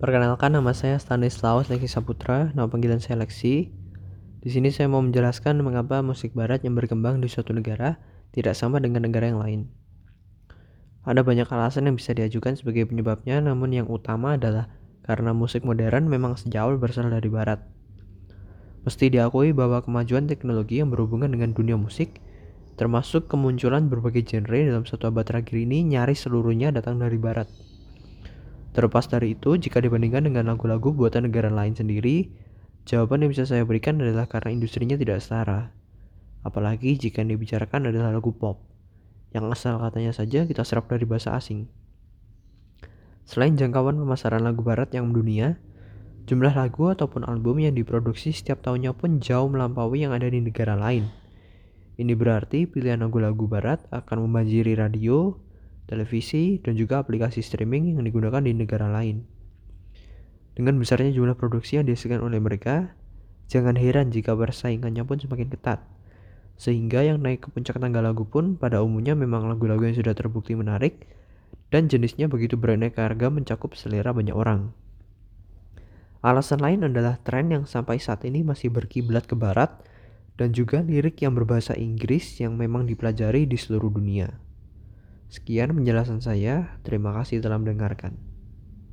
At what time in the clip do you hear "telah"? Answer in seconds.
87.38-87.62